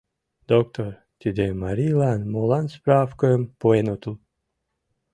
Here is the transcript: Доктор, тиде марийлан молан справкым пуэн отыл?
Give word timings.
Доктор, 0.51 0.89
тиде 1.19 1.45
марийлан 1.63 2.19
молан 2.33 2.65
справкым 2.75 3.41
пуэн 3.59 3.87
отыл? 3.95 4.15